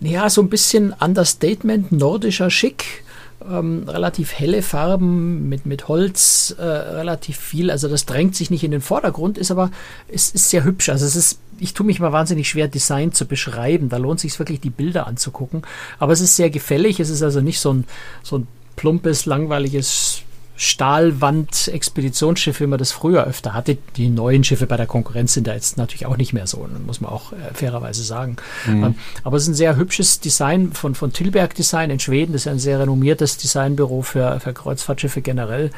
[0.01, 3.05] Ja, so ein bisschen Understatement, nordischer Schick.
[3.49, 7.71] Ähm, relativ helle Farben mit, mit Holz, äh, relativ viel.
[7.71, 9.71] Also das drängt sich nicht in den Vordergrund, ist aber
[10.09, 10.89] es ist sehr hübsch.
[10.89, 13.89] Also es ist, ich tue mich mal wahnsinnig schwer, Design zu beschreiben.
[13.89, 15.63] Da lohnt sich wirklich, die Bilder anzugucken.
[15.99, 16.99] Aber es ist sehr gefällig.
[16.99, 17.85] Es ist also nicht so ein,
[18.23, 20.23] so ein plumpes, langweiliges
[20.57, 23.77] Stahlwand-Expeditionsschiffe, wie man das früher öfter hatte.
[23.97, 27.03] Die neuen Schiffe bei der Konkurrenz sind da jetzt natürlich auch nicht mehr so, muss
[27.03, 28.37] man auch äh, fairerweise sagen.
[28.67, 28.85] Mhm.
[28.85, 32.33] Ähm, aber es ist ein sehr hübsches Design von, von Tilberg Design in Schweden.
[32.33, 35.71] Das ist ein sehr renommiertes Designbüro für, für Kreuzfahrtschiffe generell,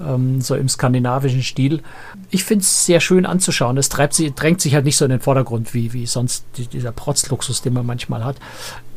[0.00, 1.82] ähm, so im skandinavischen Stil.
[2.30, 3.76] Ich finde es sehr schön anzuschauen.
[3.78, 6.68] Es treibt sie, drängt sich halt nicht so in den Vordergrund wie, wie sonst die,
[6.68, 8.36] dieser Protzluxus, den man manchmal hat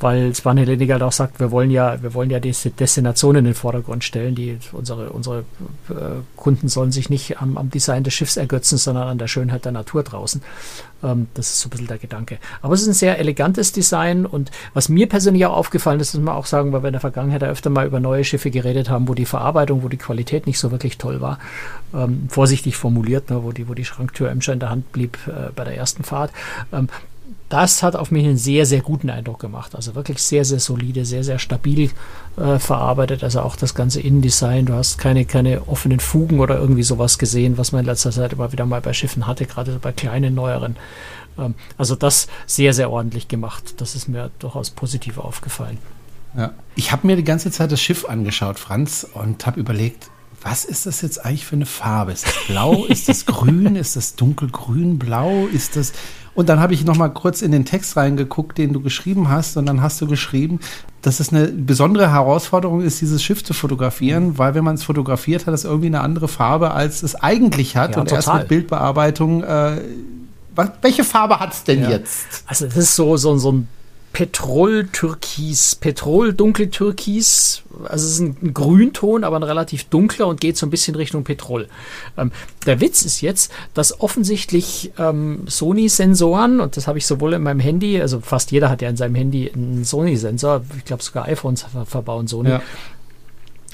[0.04, 3.46] weil Svan Hellenic halt auch sagt, wir wollen ja, wir wollen ja diese Destination in
[3.46, 4.36] den Vordergrund stellen.
[4.36, 5.44] Die, unsere unsere äh,
[6.36, 9.72] Kunden sollen sich nicht am, am, Design des Schiffs ergötzen, sondern an der Schönheit der
[9.72, 10.42] Natur draußen.
[11.04, 12.38] Ähm, das ist so ein bisschen der Gedanke.
[12.62, 16.24] Aber es ist ein sehr elegantes Design und was mir persönlich auch aufgefallen ist, muss
[16.24, 18.90] man auch sagen, weil wir in der Vergangenheit ja öfter mal über neue Schiffe geredet
[18.90, 21.40] haben, wo die Verarbeitung, wo die Qualität nicht so wirklich toll war.
[21.94, 25.52] Ähm, vorsichtig formuliert, ne, wo, die, wo die Schranktür Emscher in der Hand blieb äh,
[25.56, 26.32] bei der ersten Fahrt.
[26.72, 26.90] Ähm,
[27.54, 29.76] das hat auf mich einen sehr, sehr guten Eindruck gemacht.
[29.76, 31.92] Also wirklich sehr, sehr solide, sehr, sehr stabil
[32.36, 33.24] äh, verarbeitet.
[33.24, 34.66] Also auch das ganze Innendesign.
[34.66, 38.34] Du hast keine, keine offenen Fugen oder irgendwie sowas gesehen, was man in letzter Zeit
[38.34, 40.78] immer wieder mal bei Schiffen hatte, gerade bei kleinen, neueren.
[41.38, 43.76] Ähm, also das sehr, sehr ordentlich gemacht.
[43.78, 45.78] Das ist mir durchaus positiv aufgefallen.
[46.36, 46.54] Ja.
[46.74, 50.10] Ich habe mir die ganze Zeit das Schiff angeschaut, Franz, und habe überlegt,
[50.44, 52.12] was ist das jetzt eigentlich für eine Farbe?
[52.12, 52.86] Ist das blau?
[52.86, 53.76] ist das grün?
[53.76, 55.48] Ist das dunkelgrün, blau?
[55.48, 55.94] Ist das
[56.36, 59.56] und dann habe ich noch mal kurz in den Text reingeguckt, den du geschrieben hast.
[59.56, 60.60] Und dann hast du geschrieben,
[61.02, 65.46] dass es eine besondere Herausforderung ist, dieses Schiff zu fotografieren, weil wenn man es fotografiert,
[65.46, 67.92] hat es irgendwie eine andere Farbe, als es eigentlich hat.
[67.92, 68.18] Ja, und total.
[68.18, 69.44] erst mit Bildbearbeitung.
[69.44, 69.82] Äh,
[70.56, 71.90] was, welche Farbe hat es denn ja.
[71.92, 72.44] jetzt?
[72.48, 73.68] Also das ist so, so, so ein
[74.14, 77.64] Petrol-Türkis, Petrol-Dunkel-Türkis.
[77.86, 81.24] Also es ist ein, Grünton, aber ein relativ dunkler und geht so ein bisschen Richtung
[81.24, 81.68] Petrol.
[82.18, 82.32] Ähm,
[82.68, 87.60] der Witz ist jetzt, dass offensichtlich ähm, Sony-Sensoren, und das habe ich sowohl in meinem
[87.60, 91.66] Handy, also fast jeder hat ja in seinem Handy einen Sony-Sensor, ich glaube sogar iPhones
[91.86, 92.62] verbauen Sony, ja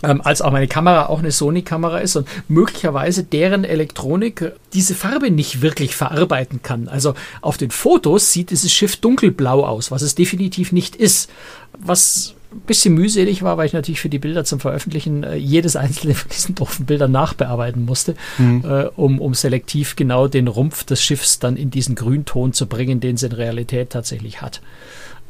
[0.04, 5.32] ähm, als auch meine Kamera auch eine Sony-Kamera ist und möglicherweise deren Elektronik diese Farbe
[5.32, 6.88] nicht wirklich verarbeiten kann.
[6.88, 11.30] Also auf den Fotos sieht dieses Schiff dunkelblau aus, was es definitiv nicht ist.
[11.78, 15.76] Was ein bisschen mühselig war, weil ich natürlich für die Bilder zum Veröffentlichen äh, jedes
[15.76, 18.64] einzelne von diesen doofen Bildern nachbearbeiten musste, mhm.
[18.66, 23.00] äh, um, um selektiv genau den Rumpf des Schiffs dann in diesen Grünton zu bringen,
[23.00, 24.62] den es in Realität tatsächlich hat.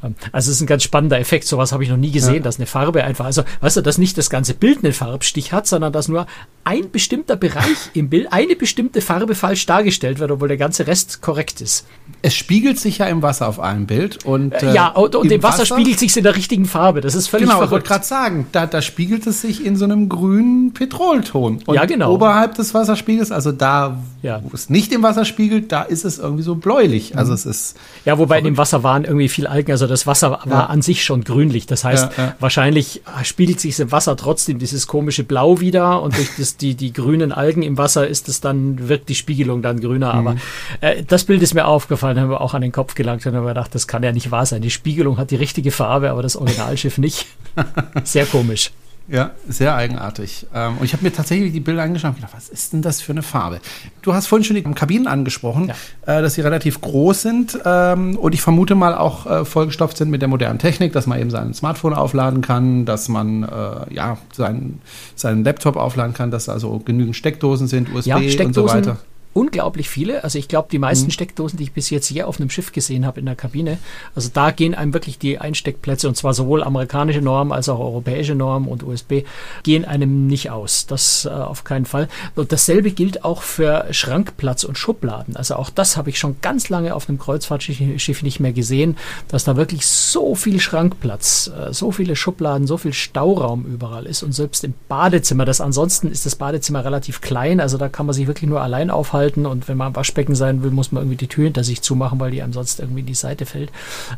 [0.04, 1.46] Ähm, also es ist ein ganz spannender Effekt.
[1.46, 2.42] Sowas habe ich noch nie gesehen, ja.
[2.42, 5.68] dass eine Farbe einfach, also weißt du, dass nicht das ganze Bild einen Farbstich hat,
[5.68, 6.28] sondern dass nur
[6.64, 11.22] ein bestimmter Bereich im Bild, eine bestimmte Farbe falsch dargestellt wird, obwohl der ganze Rest
[11.22, 11.86] korrekt ist.
[12.22, 15.42] Es spiegelt sich ja im Wasser auf einem Bild und äh, ja und, und im,
[15.42, 17.02] Wasser, Wasser, spiegelt sich in der richtigen Farbe.
[17.02, 17.70] Das ist völlig genau, verrückt.
[17.70, 21.64] ich wollte gerade sagen, da, da spiegelt es sich in so einem grünen Petrolton.
[21.66, 22.14] Und ja genau.
[22.14, 24.42] Oberhalb des Wasserspiegels, also da, ja.
[24.44, 27.18] wo es nicht im Wasser spiegelt, da ist es irgendwie so bläulich.
[27.18, 27.36] Also mhm.
[27.36, 28.48] es ist ja, wobei verrückt.
[28.48, 29.72] in dem Wasser waren irgendwie viel Algen.
[29.72, 30.66] Also das Wasser war ja.
[30.66, 31.66] an sich schon grünlich.
[31.66, 36.30] Das heißt, ja, wahrscheinlich spiegelt sich im Wasser trotzdem dieses komische Blau wieder und durch
[36.38, 40.14] das, die, die grünen Algen im Wasser ist es dann, wirkt die Spiegelung dann grüner.
[40.14, 40.28] Mhm.
[40.28, 40.36] Aber
[40.82, 43.46] äh, das Bild ist mir aufgefallen, haben wir auch an den Kopf gelangt und haben
[43.46, 44.62] gedacht, das kann ja nicht wahr sein.
[44.62, 47.26] Die Spiegelung hat die richtige Farbe, aber das Originalschiff nicht.
[48.04, 48.72] Sehr komisch.
[49.10, 50.46] Ja, sehr eigenartig.
[50.54, 53.02] Ähm, und ich habe mir tatsächlich die Bilder angeschaut und gedacht, was ist denn das
[53.02, 53.60] für eine Farbe?
[54.04, 55.72] Du hast vorhin schon die Kabinen angesprochen,
[56.06, 56.20] ja.
[56.20, 60.12] Äh, dass sie relativ groß sind ähm, und ich vermute mal auch äh, vollgestopft sind
[60.12, 64.18] mit der modernen Technik, dass man eben sein Smartphone aufladen kann, dass man äh, ja
[64.32, 64.82] seinen,
[65.16, 68.98] seinen Laptop aufladen kann, dass also genügend Steckdosen sind, USB ja, Steckdosen, und so weiter
[69.34, 70.24] unglaublich viele.
[70.24, 71.12] Also ich glaube, die meisten mhm.
[71.12, 73.78] Steckdosen, die ich bis jetzt hier auf einem Schiff gesehen habe in der Kabine,
[74.16, 78.36] also da gehen einem wirklich die Einsteckplätze, und zwar sowohl amerikanische Normen als auch europäische
[78.36, 79.24] Normen und USB,
[79.64, 80.88] gehen einem nicht aus.
[80.88, 82.08] Das äh, auf keinen Fall.
[82.36, 85.36] Und dasselbe gilt auch für Schrankplatz und Schubladen.
[85.36, 89.44] Also auch das habe ich schon ganz lange auf einem Kreuzfahrtschiff nicht mehr gesehen, dass
[89.44, 94.24] da wirklich so viel Schrankplatz, äh, so viele Schubladen, so viel Stauraum überall ist.
[94.24, 98.16] Und selbst im Badezimmer, das ansonsten ist das Badezimmer relativ klein, also da kann man
[98.16, 101.04] sich wirklich nur allein aufhalten aufhalten und wenn man am Waschbecken sein will, muss man
[101.04, 103.72] irgendwie die Tür hinter sich zumachen, weil die einem sonst irgendwie in die Seite fällt.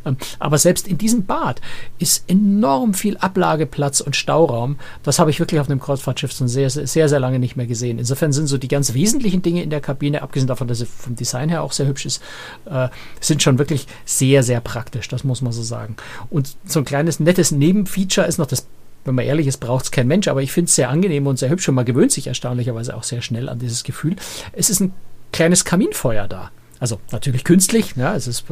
[0.05, 1.61] Ähm, aber selbst in diesem Bad
[1.99, 4.77] ist enorm viel Ablageplatz und Stauraum.
[5.03, 7.99] Das habe ich wirklich auf einem Kreuzfahrtschiff schon sehr, sehr, sehr lange nicht mehr gesehen.
[7.99, 11.15] Insofern sind so die ganz wesentlichen Dinge in der Kabine, abgesehen davon, dass sie vom
[11.15, 12.21] Design her auch sehr hübsch ist,
[12.65, 15.07] äh, sind schon wirklich sehr, sehr praktisch.
[15.07, 15.95] Das muss man so sagen.
[16.29, 18.67] Und so ein kleines nettes Nebenfeature ist noch das
[19.05, 21.39] wenn man ehrlich ist, braucht es kein Mensch, aber ich finde es sehr angenehm und
[21.39, 24.15] sehr hübsch und man gewöhnt sich erstaunlicherweise auch sehr schnell an dieses Gefühl.
[24.53, 24.93] Es ist ein
[25.31, 26.51] kleines Kaminfeuer da.
[26.81, 28.43] Also natürlich künstlich, ja, es ist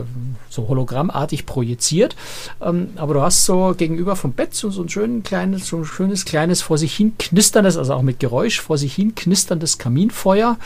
[0.51, 2.15] so hologrammartig projiziert,
[2.61, 5.85] ähm, aber du hast so gegenüber vom Bett so, so ein schön kleines, so ein
[5.85, 10.59] schönes kleines vor sich hin knisterndes, also auch mit Geräusch vor sich hin knisterndes Kaminfeuer,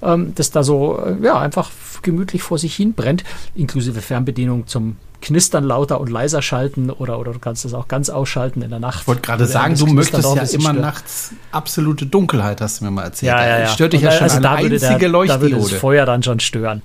[0.00, 3.22] ähm, das da so äh, ja einfach gemütlich vor sich hin brennt,
[3.54, 8.08] inklusive Fernbedienung zum Knistern lauter und leiser schalten oder, oder du kannst das auch ganz
[8.08, 9.02] ausschalten in der Nacht.
[9.02, 10.80] Ich wollte gerade sagen, du möchtest ja immer stört.
[10.80, 13.32] nachts absolute Dunkelheit, hast du mir mal erzählt.
[13.32, 13.66] Ja, ja, ja.
[13.68, 15.50] Stört dich ja schon also eine einzige der, Leuchtdiode.
[15.50, 16.82] Da würde das Feuer dann schon stören.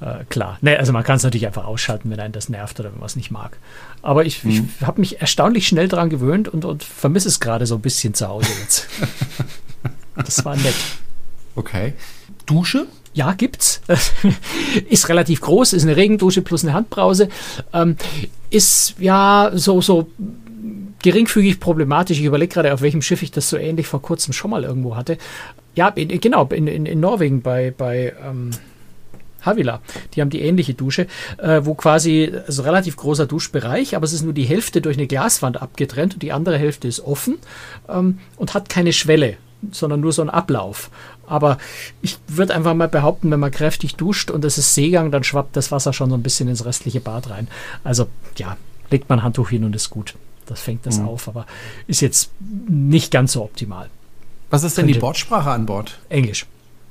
[0.00, 0.58] Äh, klar.
[0.62, 3.06] Nee, also man kann es natürlich einfach ausschalten, wenn einen das nervt oder wenn man
[3.06, 3.58] es nicht mag.
[4.02, 4.70] Aber ich, mhm.
[4.80, 8.14] ich habe mich erstaunlich schnell daran gewöhnt und, und vermisse es gerade so ein bisschen
[8.14, 8.88] zu Hause jetzt.
[10.16, 10.74] das war nett.
[11.54, 11.94] Okay.
[12.46, 12.86] Dusche?
[13.12, 13.80] Ja, gibt's.
[14.88, 17.28] ist relativ groß, ist eine Regendusche plus eine Handbrause.
[17.72, 17.96] Ähm,
[18.50, 20.06] ist ja so, so
[21.02, 22.18] geringfügig problematisch.
[22.18, 24.96] Ich überlege gerade, auf welchem Schiff ich das so ähnlich vor kurzem schon mal irgendwo
[24.96, 25.18] hatte.
[25.74, 28.50] Ja, in, genau, in, in, in Norwegen bei, bei ähm,
[29.42, 29.80] Havila.
[30.14, 31.06] Die haben die ähnliche Dusche,
[31.38, 35.06] äh, wo quasi also relativ großer Duschbereich, aber es ist nur die Hälfte durch eine
[35.06, 37.38] Glaswand abgetrennt und die andere Hälfte ist offen
[37.88, 39.36] ähm, und hat keine Schwelle,
[39.70, 40.90] sondern nur so einen Ablauf.
[41.30, 41.58] Aber
[42.02, 45.56] ich würde einfach mal behaupten, wenn man kräftig duscht und es ist Seegang, dann schwappt
[45.56, 47.48] das Wasser schon so ein bisschen ins restliche Bad rein.
[47.84, 48.56] Also ja,
[48.90, 50.14] legt man Handtuch hin und ist gut.
[50.46, 51.08] Das fängt das mhm.
[51.08, 51.46] auf, aber
[51.86, 52.32] ist jetzt
[52.68, 53.88] nicht ganz so optimal.
[54.50, 55.98] Was ist denn Könnte die Bordsprache an Bord?
[56.08, 56.46] Englisch.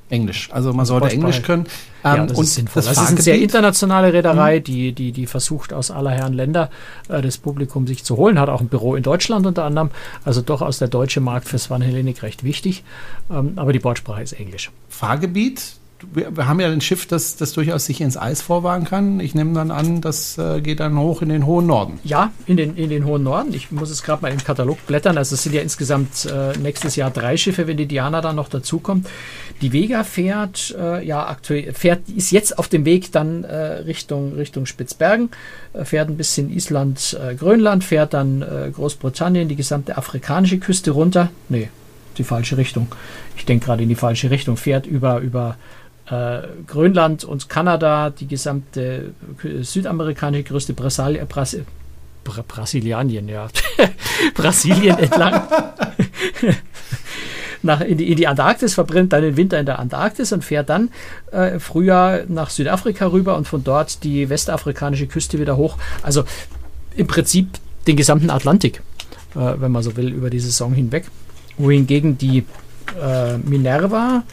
[0.09, 0.49] Englisch.
[0.51, 1.65] Also man sollte Englisch können.
[2.03, 2.81] Ähm, ja, das und ist sinnvoll.
[2.81, 4.63] Das, das ist eine sehr internationale Reederei, mhm.
[4.63, 6.69] die, die, die versucht aus aller Herren Länder
[7.09, 9.91] äh, das Publikum sich zu holen, hat auch ein Büro in Deutschland unter anderem.
[10.25, 12.83] Also durchaus der deutsche Markt für Swan Hellenic recht wichtig.
[13.29, 14.71] Ähm, aber die Bordsprache ist Englisch.
[14.89, 15.61] Fahrgebiet,
[16.13, 19.19] wir, wir, haben ja ein Schiff, das, das durchaus sich ins Eis vorwagen kann.
[19.19, 21.99] Ich nehme dann an, das äh, geht dann hoch in den hohen Norden.
[22.03, 23.53] Ja, in den, in den hohen Norden.
[23.53, 25.17] Ich muss es gerade mal im Katalog blättern.
[25.17, 28.49] Also es sind ja insgesamt äh, nächstes Jahr drei Schiffe, wenn die Diana dann noch
[28.49, 29.07] dazukommt.
[29.61, 34.33] Die Vega fährt, äh, ja, aktuell, fährt, ist jetzt auf dem Weg dann äh, Richtung,
[34.33, 35.29] Richtung Spitzbergen,
[35.73, 41.29] äh, fährt ein bisschen Island, äh, Grönland, fährt dann Großbritannien, die gesamte afrikanische Küste runter.
[41.49, 41.69] Nee,
[42.17, 42.87] die falsche Richtung.
[43.37, 44.57] Ich denke gerade in die falsche Richtung.
[44.57, 45.57] Fährt über, über
[46.09, 51.57] äh, Grönland und Kanada, die gesamte äh, südamerikanische größte Brasil Bras
[52.23, 53.47] Bra Brasilianien, ja.
[54.35, 55.41] Brasilien entlang.
[57.63, 60.69] nach, in, die, in die Antarktis, verbrennt dann den Winter in der Antarktis und fährt
[60.69, 60.89] dann
[61.31, 65.77] äh, Frühjahr nach Südafrika rüber und von dort die westafrikanische Küste wieder hoch.
[66.03, 66.23] Also
[66.95, 67.47] im Prinzip
[67.87, 68.81] den gesamten Atlantik,
[69.35, 71.05] äh, wenn man so will, über die Saison hinweg.
[71.57, 72.45] Wohingegen die
[73.01, 74.23] äh, Minerva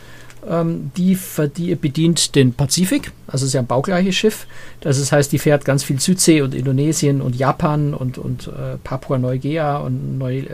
[0.97, 1.19] die,
[1.57, 4.47] die, bedient den Pazifik, also ist ja ein baugleiches Schiff.
[4.81, 9.79] Das heißt, die fährt ganz viel Südsee und Indonesien und Japan und, und äh, Papua-Neuguinea
[9.79, 10.45] und Neu,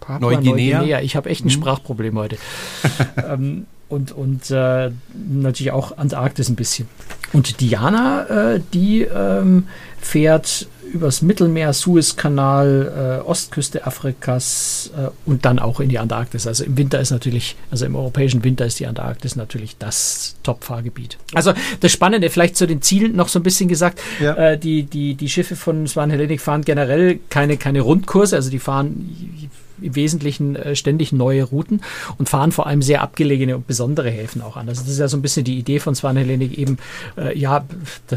[0.00, 0.78] Papua Neuguinea.
[0.78, 1.00] Neuguinea.
[1.00, 1.50] Ich habe echt ein mhm.
[1.50, 2.36] Sprachproblem heute.
[3.28, 6.88] ähm, und und äh, natürlich auch Antarktis ein bisschen.
[7.32, 9.68] Und Diana, äh, die ähm,
[10.00, 16.46] fährt übers Mittelmeer, Suezkanal, äh, Ostküste Afrikas äh, und dann auch in die Antarktis.
[16.46, 21.18] Also im Winter ist natürlich, also im europäischen Winter ist die Antarktis natürlich das Top-Fahrgebiet.
[21.34, 24.34] Also das Spannende, vielleicht zu den Zielen noch so ein bisschen gesagt, ja.
[24.34, 28.58] äh, die, die, die Schiffe von Swan Hellenic fahren generell keine, keine Rundkurse, also die
[28.58, 29.50] fahren
[29.82, 31.80] im Wesentlichen äh, ständig neue Routen
[32.18, 34.68] und fahren vor allem sehr abgelegene und besondere Häfen auch an.
[34.68, 36.78] Also das ist ja so ein bisschen die Idee von Swan Hellenic eben,
[37.16, 37.64] äh, ja,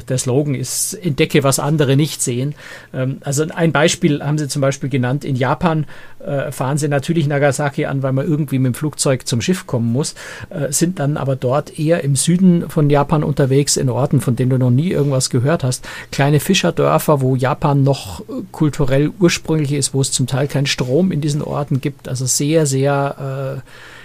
[0.09, 2.55] der Slogan ist, entdecke, was andere nicht sehen.
[2.93, 5.85] Ähm, also ein Beispiel haben sie zum Beispiel genannt, in Japan
[6.25, 9.91] äh, fahren sie natürlich Nagasaki an, weil man irgendwie mit dem Flugzeug zum Schiff kommen
[9.91, 10.15] muss,
[10.49, 14.51] äh, sind dann aber dort eher im Süden von Japan unterwegs, in Orten, von denen
[14.51, 15.87] du noch nie irgendwas gehört hast.
[16.11, 21.11] Kleine Fischerdörfer, wo Japan noch äh, kulturell ursprünglich ist, wo es zum Teil keinen Strom
[21.11, 22.07] in diesen Orten gibt.
[22.07, 23.61] Also sehr, sehr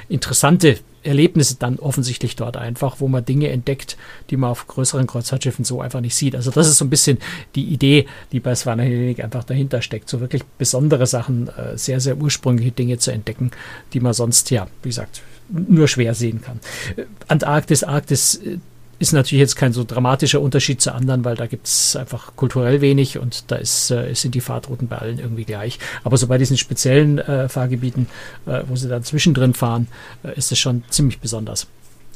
[0.09, 3.97] äh, interessante Erlebnisse dann offensichtlich dort einfach, wo man Dinge entdeckt,
[4.29, 6.35] die man auf größeren Kreuzfahrtschiffen so einfach nicht sieht.
[6.35, 7.19] Also das ist so ein bisschen
[7.55, 12.01] die Idee, die bei Swana Hellenic einfach dahinter steckt, so wirklich besondere Sachen, äh, sehr,
[12.01, 13.51] sehr ursprüngliche Dinge zu entdecken,
[13.93, 16.61] die man sonst, ja, wie gesagt, nur schwer sehen kann.
[16.97, 18.59] Äh, Antarktis, Arktis, äh,
[19.01, 22.83] ist natürlich jetzt kein so dramatischer Unterschied zu anderen, weil da gibt es einfach kulturell
[22.83, 25.79] wenig und da ist, äh, sind die Fahrtrouten bei allen irgendwie gleich.
[26.05, 28.09] Aber so bei diesen speziellen äh, Fahrgebieten,
[28.45, 29.89] äh, wo sie dann zwischendrin fahren,
[30.23, 31.67] äh, ist es schon ziemlich besonders.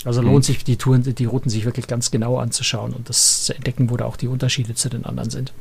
[0.05, 0.43] Also lohnt mhm.
[0.43, 3.97] sich die Touren, die Routen sich wirklich ganz genau anzuschauen und das zu entdecken, wo
[3.97, 5.55] da auch die Unterschiede zu den anderen sind.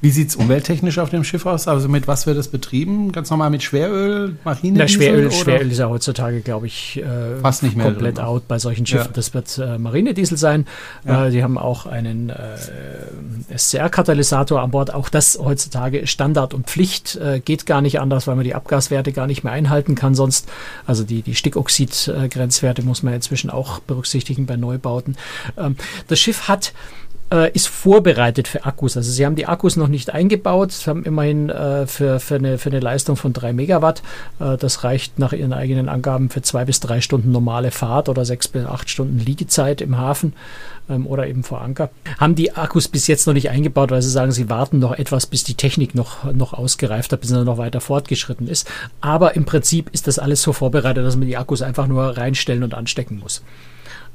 [0.00, 1.66] Wie sieht es umwelttechnisch auf dem Schiff aus?
[1.66, 3.10] Also mit was wird das betrieben?
[3.10, 4.88] Ganz normal mit Schweröl, Marine?
[4.88, 8.86] Schweröl, Schweröl ist ja heutzutage, glaube ich, äh, Fast nicht mehr komplett out bei solchen
[8.86, 9.06] Schiffen.
[9.06, 9.12] Ja.
[9.12, 10.66] Das wird äh, Marinediesel sein.
[11.04, 11.26] Ja.
[11.26, 14.94] Äh, die haben auch einen äh, SCR-Katalysator an Bord.
[14.94, 17.16] Auch das heutzutage Standard und Pflicht.
[17.16, 20.48] Äh, geht gar nicht anders, weil man die Abgaswerte gar nicht mehr einhalten kann sonst.
[20.86, 25.16] Also die, die Stickoxid-Grenzwerte muss man inzwischen auch berücksichtigen bei Neubauten.
[25.56, 25.74] Ähm,
[26.06, 26.72] das Schiff hat
[27.32, 28.96] äh, ist vorbereitet für Akkus.
[28.96, 32.58] Also sie haben die Akkus noch nicht eingebaut, sie haben immerhin äh, für, für, eine,
[32.58, 34.02] für eine Leistung von 3 Megawatt.
[34.40, 38.24] Äh, das reicht nach ihren eigenen Angaben für zwei bis drei Stunden normale Fahrt oder
[38.24, 40.32] sechs bis acht Stunden Liegezeit im Hafen
[40.88, 41.90] ähm, oder eben vor Anker.
[42.18, 45.26] Haben die Akkus bis jetzt noch nicht eingebaut, weil sie sagen, sie warten noch etwas,
[45.26, 48.68] bis die Technik noch, noch ausgereift hat, bis sie noch weiter fortgeschritten ist.
[49.00, 52.62] Aber im Prinzip ist das alles so vorbereitet, dass man die Akkus einfach nur reinstellen
[52.62, 53.42] und anstecken muss.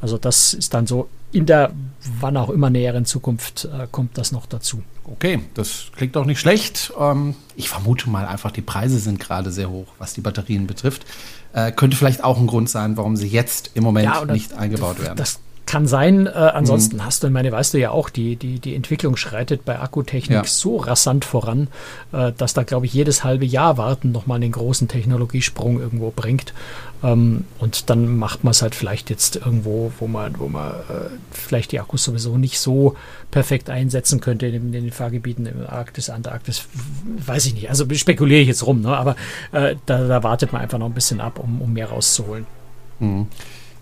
[0.04, 1.72] Also das ist dann so in der
[2.20, 4.84] wann auch immer näheren Zukunft äh, kommt das noch dazu.
[5.06, 6.92] Okay, das klingt doch nicht schlecht.
[7.00, 11.06] Ähm, ich vermute mal einfach, die Preise sind gerade sehr hoch, was die Batterien betrifft.
[11.54, 15.02] Äh, könnte vielleicht auch ein Grund sein, warum sie jetzt im Moment ja, nicht eingebaut
[15.02, 15.16] werden.
[15.16, 16.28] Das kann sein.
[16.28, 17.06] Äh, ansonsten mhm.
[17.06, 20.38] hast du, ich meine, weißt du ja auch, die, die, die Entwicklung schreitet bei Akkutechnik
[20.38, 20.43] ja.
[20.45, 21.67] so rasant voran,
[22.12, 26.54] äh, dass da, glaube ich, jedes halbe Jahr warten nochmal einen großen Technologiesprung irgendwo bringt.
[27.04, 31.10] Ähm, und dann macht man es halt vielleicht jetzt irgendwo, wo man, wo man äh,
[31.32, 32.95] vielleicht die Akkus sowieso nicht so
[33.32, 36.67] perfekt einsetzen könnte in, in den Fahrgebieten im Arktis, Antarktis,
[37.26, 37.69] weiß ich nicht.
[37.69, 38.95] Also spekuliere ich jetzt rum, ne?
[38.95, 39.15] aber
[39.52, 42.45] äh, da, da wartet man einfach noch ein bisschen ab, um, um mehr rauszuholen.
[42.99, 43.28] Mhm.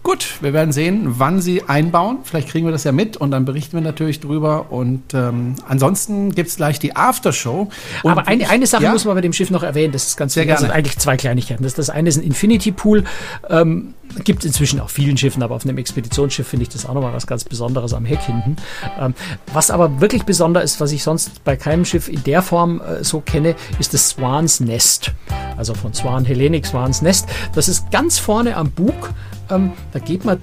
[0.04, 2.20] Gut, wir werden sehen, wann sie einbauen.
[2.24, 4.72] Vielleicht kriegen wir das ja mit und dann berichten wir natürlich drüber.
[4.72, 7.70] Und ähm, ansonsten gibt es gleich die Aftershow.
[8.02, 8.94] Und Aber eine, eine Sache ja?
[8.94, 9.94] muss man bei dem Schiff noch erwähnen.
[9.94, 10.56] Das ist ganz sehr gerne.
[10.56, 11.64] Das sind eigentlich zwei Kleinigkeiten.
[11.64, 13.04] Das, das eine ist ein Infinity Pool.
[13.48, 17.14] Ähm, gibt inzwischen auf vielen Schiffen, aber auf einem Expeditionsschiff finde ich das auch nochmal
[17.14, 18.56] was ganz Besonderes am Heck hinten.
[19.00, 19.14] Ähm,
[19.54, 23.04] was aber wirklich besonders ist, was ich sonst bei keinem Schiff in der Form äh,
[23.04, 25.14] so kenne, ist das Swans Nest.
[25.58, 27.28] Also von Swan Hellenic Swans Nest.
[27.54, 29.12] Das ist ganz vorne am Bug
[29.52, 30.40] ähm, da geht man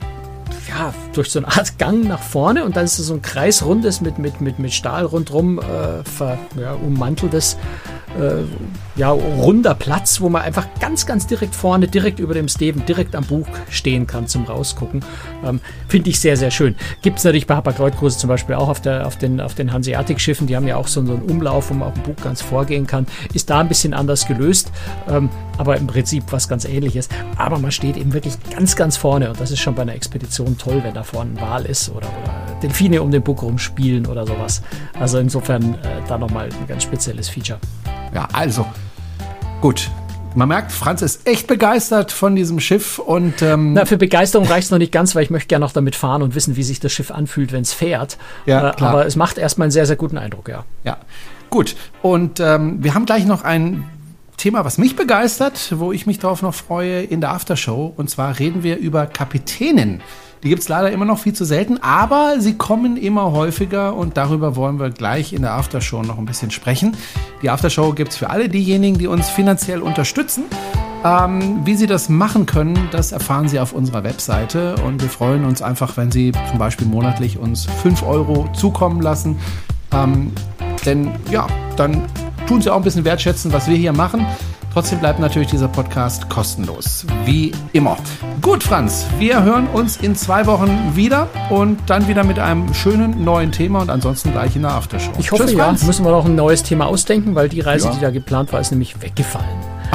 [0.69, 4.01] ja, durch so eine Art Gang nach vorne und dann ist es so ein kreisrundes
[4.01, 7.57] mit, mit, mit, mit Stahl rundherum äh, ver, ja, ummanteltes
[8.19, 8.43] äh,
[8.99, 13.15] ja, runder Platz, wo man einfach ganz, ganz direkt vorne, direkt über dem Steven, direkt
[13.15, 15.05] am Buch stehen kann zum Rausgucken.
[15.45, 16.75] Ähm, Finde ich sehr, sehr schön.
[17.03, 20.49] Gibt es natürlich bei Hapag-Lloyd-Kurse zum Beispiel auch auf, der, auf den, auf den Hanseatic-Schiffen.
[20.49, 23.07] Die haben ja auch so, einen Umlauf, wo man auf dem Buch ganz vorgehen kann.
[23.33, 24.73] Ist da ein bisschen anders gelöst,
[25.09, 27.09] ähm, aber im Prinzip was ganz ähnliches.
[27.37, 30.58] Aber man steht eben wirklich ganz, ganz vorne und das ist schon bei einer Expedition
[30.59, 34.27] toll, wenn da vorne ein Wal ist oder, oder Delfine um den Buch rumspielen oder
[34.27, 34.63] sowas.
[34.99, 37.59] Also insofern äh, da nochmal ein ganz spezielles Feature.
[38.15, 38.67] Ja, also
[39.61, 39.91] gut.
[40.35, 44.67] Man merkt, Franz ist echt begeistert von diesem Schiff und ähm Na, für Begeisterung reicht
[44.67, 46.81] es noch nicht ganz, weil ich möchte gerne noch damit fahren und wissen, wie sich
[46.81, 48.19] das Schiff anfühlt, wenn es fährt.
[48.45, 50.65] Ja, äh, aber es macht erstmal einen sehr, sehr guten Eindruck, ja.
[50.85, 50.99] Ja,
[51.51, 51.77] gut.
[52.03, 53.85] Und ähm, wir haben gleich noch ein
[54.37, 57.93] Thema, was mich begeistert, wo ich mich darauf noch freue in der Aftershow.
[57.97, 60.01] Und zwar reden wir über Kapitänen.
[60.43, 64.17] Die gibt es leider immer noch viel zu selten, aber sie kommen immer häufiger und
[64.17, 66.97] darüber wollen wir gleich in der Aftershow noch ein bisschen sprechen.
[67.43, 70.45] Die Aftershow gibt es für alle diejenigen, die uns finanziell unterstützen.
[71.05, 75.45] Ähm, wie Sie das machen können, das erfahren Sie auf unserer Webseite und wir freuen
[75.45, 79.39] uns einfach, wenn Sie zum Beispiel monatlich uns 5 Euro zukommen lassen.
[79.93, 80.33] Ähm,
[80.85, 81.47] denn ja,
[81.77, 82.03] dann
[82.49, 84.27] tun Sie auch ein bisschen wertschätzen, was wir hier machen.
[84.73, 87.97] Trotzdem bleibt natürlich dieser Podcast kostenlos, wie immer.
[88.43, 93.25] Gut, Franz, wir hören uns in zwei Wochen wieder und dann wieder mit einem schönen
[93.25, 95.13] neuen Thema und ansonsten gleich in der Aftershow.
[95.19, 95.85] Ich hoffe, Tschüss, ja, Franz.
[95.85, 97.95] müssen wir noch ein neues Thema ausdenken, weil die Reise, ja.
[97.95, 99.47] die da geplant war, ist nämlich weggefallen.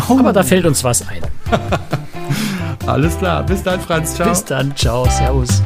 [0.09, 0.17] Oh.
[0.19, 1.21] Aber da fällt uns was ein.
[2.88, 4.29] Alles klar, bis dann, Franz, ciao.
[4.29, 5.62] Bis dann, ciao, servus.